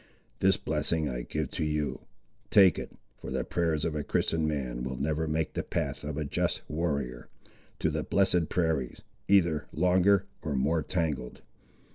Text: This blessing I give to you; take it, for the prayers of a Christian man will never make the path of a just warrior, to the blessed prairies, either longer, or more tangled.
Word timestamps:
This 0.39 0.57
blessing 0.57 1.07
I 1.07 1.21
give 1.21 1.51
to 1.51 1.63
you; 1.63 2.07
take 2.49 2.79
it, 2.79 2.91
for 3.19 3.29
the 3.29 3.43
prayers 3.43 3.85
of 3.85 3.93
a 3.93 4.03
Christian 4.03 4.47
man 4.47 4.83
will 4.83 4.95
never 4.97 5.27
make 5.27 5.53
the 5.53 5.61
path 5.61 6.03
of 6.03 6.17
a 6.17 6.25
just 6.25 6.63
warrior, 6.67 7.29
to 7.77 7.91
the 7.91 8.01
blessed 8.01 8.49
prairies, 8.49 9.03
either 9.27 9.67
longer, 9.71 10.25
or 10.41 10.55
more 10.55 10.81
tangled. 10.81 11.43